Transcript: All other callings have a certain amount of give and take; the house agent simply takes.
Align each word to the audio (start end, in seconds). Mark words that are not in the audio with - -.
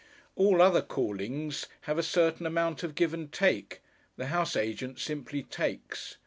All 0.35 0.63
other 0.63 0.81
callings 0.81 1.67
have 1.81 1.99
a 1.99 2.01
certain 2.01 2.47
amount 2.47 2.81
of 2.81 2.95
give 2.95 3.13
and 3.13 3.31
take; 3.31 3.81
the 4.17 4.29
house 4.33 4.55
agent 4.55 4.97
simply 4.97 5.43
takes. 5.43 6.17